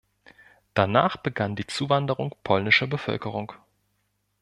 [0.73, 3.53] Danach begann die Zuwanderung polnischer Bevölkerung.